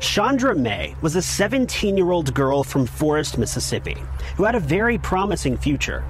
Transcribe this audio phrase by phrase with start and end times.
[0.00, 3.98] Shondra May was a 17 year old girl from Forest, Mississippi,
[4.34, 6.02] who had a very promising future.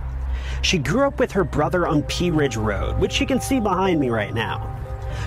[0.62, 3.98] She grew up with her brother on Pea Ridge Road, which you can see behind
[3.98, 4.76] me right now.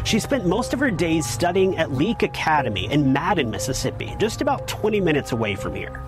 [0.05, 4.65] She spent most of her days studying at Leake Academy in Madden, Mississippi, just about
[4.65, 6.01] 20 minutes away from here.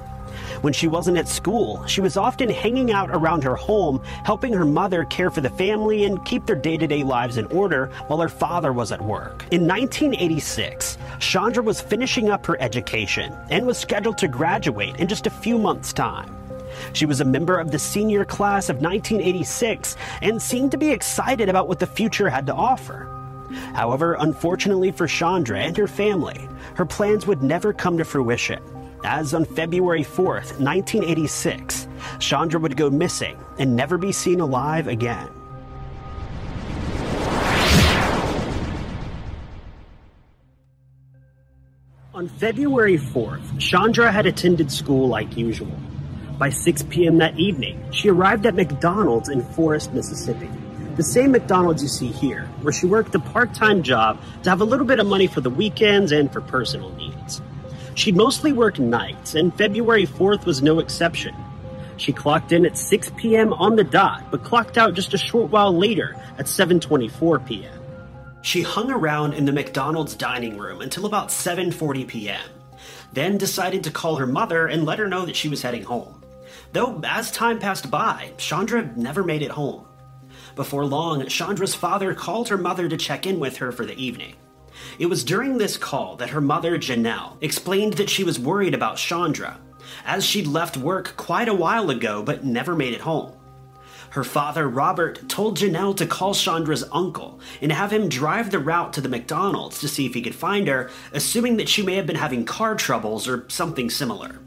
[0.61, 4.65] When she wasn't at school, she was often hanging out around her home, helping her
[4.65, 8.19] mother care for the family and keep their day to day lives in order while
[8.19, 9.45] her father was at work.
[9.51, 15.27] In 1986, Shondra was finishing up her education and was scheduled to graduate in just
[15.27, 16.35] a few months' time.
[16.93, 21.49] She was a member of the senior class of 1986 and seemed to be excited
[21.49, 23.11] about what the future had to offer.
[23.73, 28.61] However, unfortunately for Shondra and her family, her plans would never come to fruition.
[29.05, 31.87] As on February 4th, 1986,
[32.17, 35.29] Shondra would go missing and never be seen alive again.
[42.15, 45.77] On February 4th, Shondra had attended school like usual.
[46.39, 47.19] By 6 p.m.
[47.19, 50.49] that evening, she arrived at McDonald's in Forest, Mississippi.
[50.95, 54.61] The same McDonald's you see here, where she worked a part time job to have
[54.61, 57.14] a little bit of money for the weekends and for personal needs.
[57.95, 61.33] She'd mostly work nights, and February 4th was no exception.
[61.97, 63.53] She clocked in at 6 p.m.
[63.53, 67.79] on the dot, but clocked out just a short while later at 7:24 p.m.
[68.41, 72.49] She hung around in the McDonald's dining room until about 7:40 p.m.
[73.13, 76.21] Then decided to call her mother and let her know that she was heading home.
[76.73, 79.85] Though as time passed by, Shondra never made it home.
[80.57, 84.35] Before long, Shondra's father called her mother to check in with her for the evening.
[84.99, 88.97] It was during this call that her mother, Janelle, explained that she was worried about
[88.97, 89.57] Shondra,
[90.05, 93.33] as she'd left work quite a while ago but never made it home.
[94.11, 98.93] Her father, Robert, told Janelle to call Shondra's uncle and have him drive the route
[98.93, 102.07] to the McDonald's to see if he could find her, assuming that she may have
[102.07, 104.39] been having car troubles or something similar.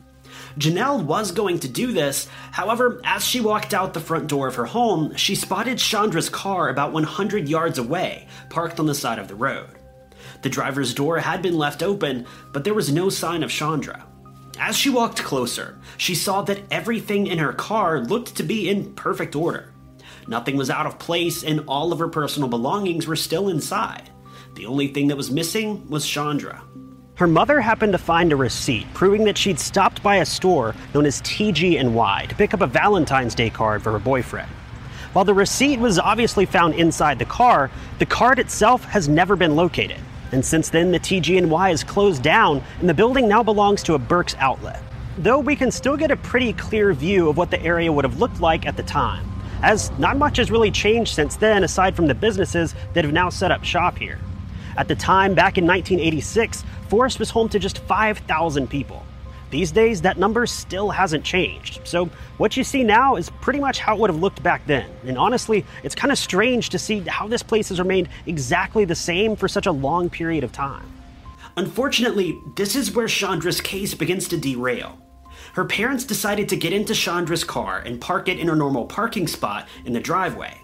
[0.59, 4.55] Janelle was going to do this, however, as she walked out the front door of
[4.55, 9.29] her home, she spotted Shondra's car about 100 yards away, parked on the side of
[9.29, 9.78] the road.
[10.43, 14.03] The driver's door had been left open, but there was no sign of Shondra.
[14.59, 18.95] As she walked closer, she saw that everything in her car looked to be in
[18.95, 19.73] perfect order.
[20.27, 24.11] Nothing was out of place, and all of her personal belongings were still inside.
[24.55, 26.61] The only thing that was missing was Shondra.
[27.15, 31.07] Her mother happened to find a receipt proving that she'd stopped by a store known
[31.07, 34.49] as TG&Y to pick up a Valentine's Day card for her boyfriend.
[35.15, 39.57] While the receipt was obviously found inside the car, the card itself has never been
[39.57, 39.99] located.
[40.33, 43.99] And since then, the TG&Y is closed down and the building now belongs to a
[43.99, 44.83] Burke's outlet.
[45.17, 48.21] Though we can still get a pretty clear view of what the area would have
[48.21, 49.27] looked like at the time,
[49.63, 53.29] as not much has really changed since then aside from the businesses that have now
[53.29, 54.19] set up shop here.
[54.77, 59.05] At the time, back in 1986, Forest was home to just 5,000 people.
[59.51, 61.81] These days, that number still hasn't changed.
[61.85, 64.91] So, what you see now is pretty much how it would have looked back then.
[65.07, 68.95] And honestly, it's kind of strange to see how this place has remained exactly the
[68.95, 70.85] same for such a long period of time.
[71.57, 74.99] Unfortunately, this is where Shondra's case begins to derail.
[75.55, 79.27] Her parents decided to get into Shondra's car and park it in her normal parking
[79.27, 80.61] spot in the driveway.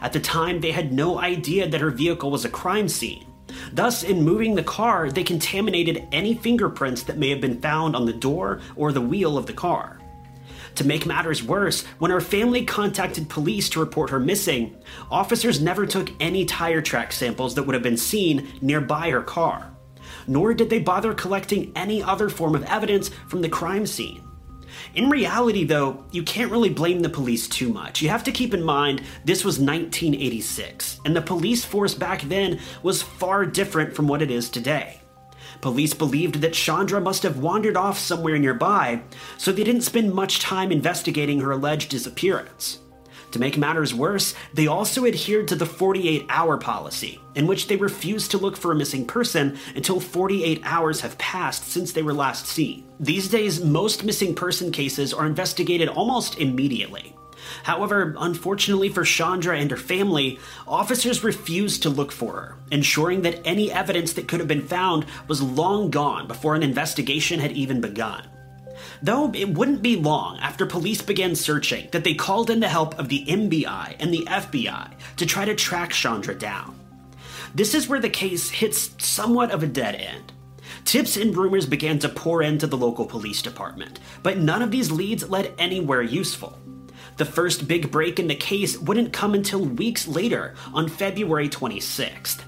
[0.00, 3.26] At the time, they had no idea that her vehicle was a crime scene.
[3.72, 8.04] Thus, in moving the car, they contaminated any fingerprints that may have been found on
[8.04, 9.98] the door or the wheel of the car.
[10.76, 14.76] To make matters worse, when her family contacted police to report her missing,
[15.10, 19.70] officers never took any tire track samples that would have been seen nearby her car.
[20.26, 24.22] Nor did they bother collecting any other form of evidence from the crime scene.
[24.94, 28.02] In reality, though, you can't really blame the police too much.
[28.02, 32.60] You have to keep in mind this was 1986, and the police force back then
[32.82, 35.00] was far different from what it is today.
[35.60, 39.02] Police believed that Shondra must have wandered off somewhere nearby,
[39.38, 42.78] so they didn't spend much time investigating her alleged disappearance.
[43.32, 47.76] To make matters worse, they also adhered to the 48 hour policy, in which they
[47.76, 52.12] refused to look for a missing person until 48 hours have passed since they were
[52.12, 52.84] last seen.
[53.00, 57.16] These days, most missing person cases are investigated almost immediately.
[57.64, 63.40] However, unfortunately for Shondra and her family, officers refused to look for her, ensuring that
[63.46, 67.80] any evidence that could have been found was long gone before an investigation had even
[67.80, 68.28] begun.
[69.00, 72.98] Though it wouldn't be long after police began searching that they called in the help
[72.98, 76.78] of the MBI and the FBI to try to track Shondra down.
[77.54, 80.32] This is where the case hits somewhat of a dead end.
[80.84, 84.90] Tips and rumors began to pour into the local police department, but none of these
[84.90, 86.58] leads led anywhere useful.
[87.18, 92.40] The first big break in the case wouldn't come until weeks later, on February 26th.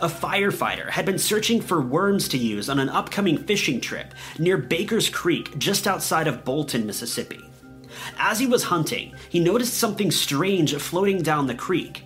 [0.00, 4.56] A firefighter had been searching for worms to use on an upcoming fishing trip near
[4.56, 7.44] Baker's Creek just outside of Bolton, Mississippi.
[8.18, 12.04] As he was hunting, he noticed something strange floating down the creek.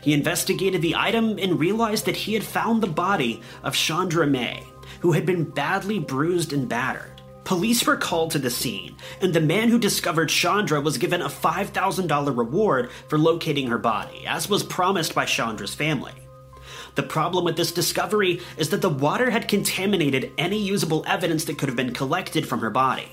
[0.00, 4.62] He investigated the item and realized that he had found the body of Shondra May,
[5.00, 7.20] who had been badly bruised and battered.
[7.44, 11.28] Police were called to the scene, and the man who discovered Shondra was given a
[11.28, 16.27] $5,000 reward for locating her body, as was promised by Shondra's family.
[16.98, 21.56] The problem with this discovery is that the water had contaminated any usable evidence that
[21.56, 23.06] could have been collected from her body.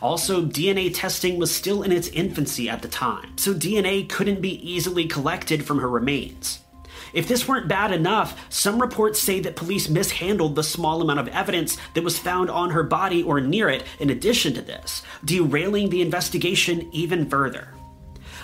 [0.00, 4.64] Also, DNA testing was still in its infancy at the time, so DNA couldn't be
[4.64, 6.60] easily collected from her remains.
[7.12, 11.26] If this weren't bad enough, some reports say that police mishandled the small amount of
[11.26, 15.88] evidence that was found on her body or near it in addition to this, derailing
[15.88, 17.74] the investigation even further.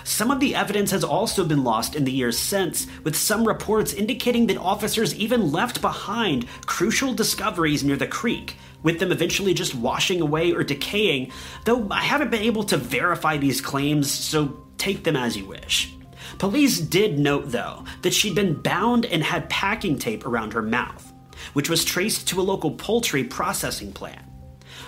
[0.05, 3.91] Some of the evidence has also been lost in the years since, with some reports
[3.91, 9.73] indicating that officers even left behind crucial discoveries near the creek, with them eventually just
[9.73, 11.31] washing away or decaying,
[11.65, 15.91] though I haven't been able to verify these claims, so take them as you wish.
[16.37, 21.11] Police did note, though, that she'd been bound and had packing tape around her mouth,
[21.53, 24.21] which was traced to a local poultry processing plant.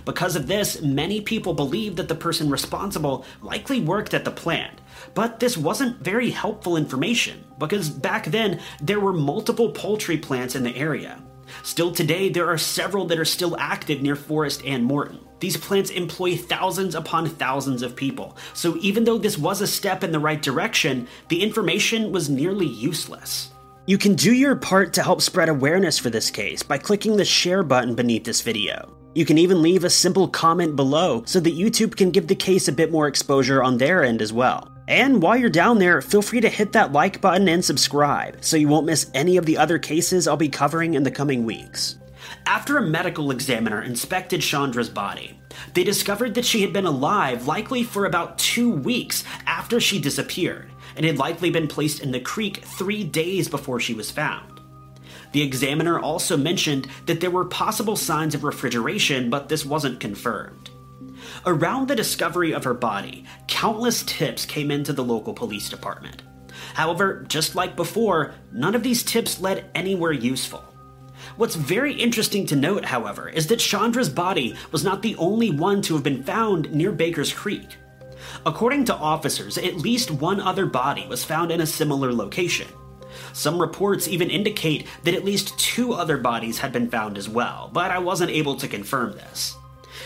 [0.06, 4.80] Because of this, many people believe that the person responsible likely worked at the plant,
[5.14, 10.64] but this wasn't very helpful information, because back then there were multiple poultry plants in
[10.64, 11.22] the area.
[11.64, 15.20] Still today, there are several that are still active near Forest and Morton.
[15.40, 20.04] These plants employ thousands upon thousands of people, so even though this was a step
[20.04, 23.52] in the right direction, the information was nearly useless.
[23.86, 27.24] You can do your part to help spread awareness for this case by clicking the
[27.24, 28.94] share button beneath this video.
[29.16, 32.68] You can even leave a simple comment below so that YouTube can give the case
[32.68, 34.70] a bit more exposure on their end as well.
[34.88, 38.56] And while you're down there, feel free to hit that like button and subscribe so
[38.56, 41.98] you won't miss any of the other cases I'll be covering in the coming weeks.
[42.46, 45.40] After a medical examiner inspected Shondra's body,
[45.74, 50.72] they discovered that she had been alive likely for about two weeks after she disappeared,
[50.96, 54.62] and had likely been placed in the creek three days before she was found.
[55.34, 60.70] The examiner also mentioned that there were possible signs of refrigeration, but this wasn't confirmed.
[61.46, 66.24] Around the discovery of her body, countless tips came into the local police department.
[66.74, 70.64] However, just like before, none of these tips led anywhere useful.
[71.36, 75.82] What's very interesting to note, however, is that Shondra's body was not the only one
[75.84, 77.78] to have been found near Baker's Creek.
[78.46, 82.68] According to officers, at least one other body was found in a similar location.
[83.34, 87.70] Some reports even indicate that at least two other bodies had been found as well,
[87.72, 89.56] but I wasn't able to confirm this.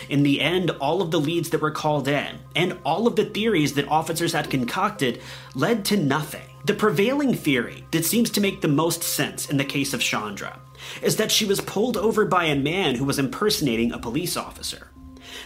[0.08, 3.24] In the end, all of the leads that were called in, and all of the
[3.24, 5.20] theories that officers had concocted,
[5.54, 6.48] led to nothing.
[6.64, 10.58] The prevailing theory that seems to make the most sense in the case of Shondra
[11.02, 14.90] is that she was pulled over by a man who was impersonating a police officer.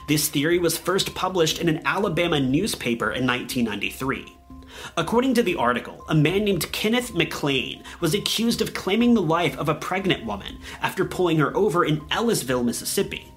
[0.08, 4.37] This theory was first published in an Alabama newspaper in 1993.
[4.97, 9.56] According to the article, a man named Kenneth McLean was accused of claiming the life
[9.58, 13.32] of a pregnant woman after pulling her over in Ellisville, Mississippi.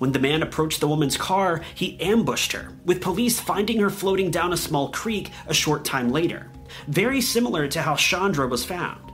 [0.00, 4.30] When the man approached the woman's car, he ambushed her, with police finding her floating
[4.30, 6.50] down a small creek a short time later,
[6.88, 9.12] very similar to how Shondra was found.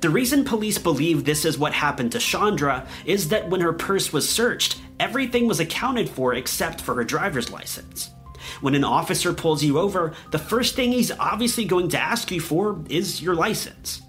[0.00, 4.12] The reason police believe this is what happened to Shondra is that when her purse
[4.12, 8.10] was searched, everything was accounted for except for her driver's license.
[8.60, 12.40] When an officer pulls you over, the first thing he's obviously going to ask you
[12.40, 14.02] for is your license.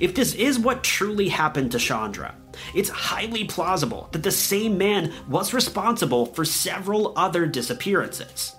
[0.00, 2.34] If this is what truly happened to Shondra,
[2.74, 8.54] it's highly plausible that the same man was responsible for several other disappearances.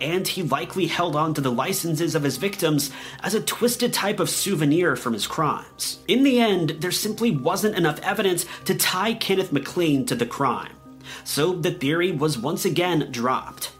[0.00, 2.90] And he likely held on to the licenses of his victims
[3.22, 5.98] as a twisted type of souvenir from his crimes.
[6.08, 10.72] In the end, there simply wasn't enough evidence to tie Kenneth McLean to the crime,
[11.24, 13.72] so the theory was once again dropped.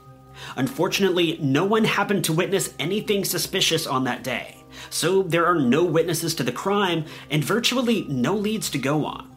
[0.57, 4.56] Unfortunately, no one happened to witness anything suspicious on that day,
[4.91, 9.31] so there are no witnesses to the crime and virtually no leads to go on.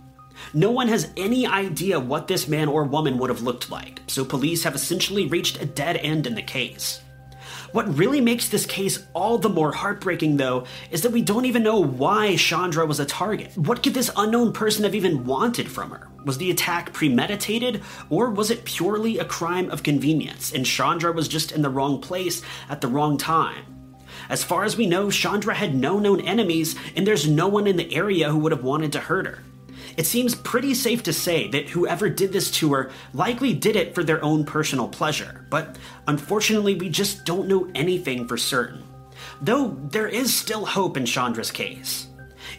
[0.54, 4.26] No one has any idea what this man or woman would have looked like, so
[4.26, 7.02] police have essentially reached a dead end in the case.
[7.72, 11.62] What really makes this case all the more heartbreaking, though, is that we don't even
[11.62, 13.56] know why Shondra was a target.
[13.56, 16.10] What could this unknown person have even wanted from her?
[16.26, 21.28] Was the attack premeditated, or was it purely a crime of convenience, and Shondra was
[21.28, 23.79] just in the wrong place at the wrong time?
[24.30, 27.78] As far as we know, Shondra had no known enemies, and there's no one in
[27.78, 29.40] the area who would have wanted to hurt her.
[29.98, 33.96] It seems pretty safe to say that whoever did this to her likely did it
[33.96, 38.84] for their own personal pleasure, but unfortunately, we just don't know anything for certain.
[39.42, 42.09] Though there is still hope in Shondra's case.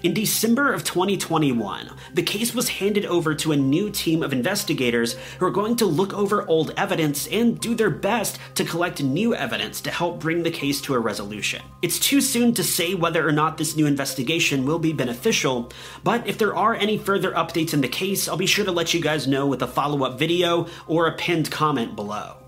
[0.03, 5.17] In December of 2021, the case was handed over to a new team of investigators
[5.39, 9.35] who are going to look over old evidence and do their best to collect new
[9.35, 11.63] evidence to help bring the case to a resolution.
[11.83, 15.71] It's too soon to say whether or not this new investigation will be beneficial,
[16.03, 18.95] but if there are any further updates in the case, I'll be sure to let
[18.95, 22.40] you guys know with a follow up video or a pinned comment below.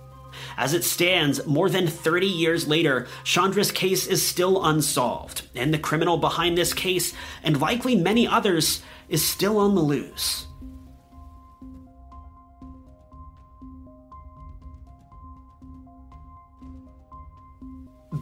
[0.57, 5.79] As it stands, more than 30 years later, Shondra's case is still unsolved, and the
[5.79, 10.47] criminal behind this case, and likely many others, is still on the loose.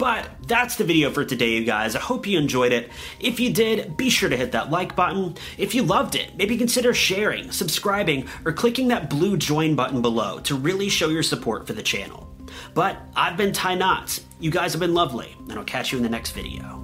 [0.00, 1.94] But that's the video for today, you guys.
[1.94, 2.90] I hope you enjoyed it.
[3.20, 5.36] If you did, be sure to hit that like button.
[5.58, 10.38] If you loved it, maybe consider sharing, subscribing, or clicking that blue join button below
[10.40, 12.34] to really show your support for the channel.
[12.72, 14.24] But I've been Ty Notts.
[14.40, 16.78] You guys have been lovely, and I'll catch you in the next video.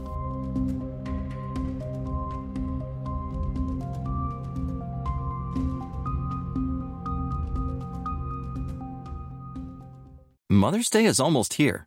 [10.51, 11.87] Mother's Day is almost here